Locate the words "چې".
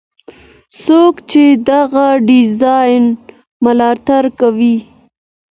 1.31-1.43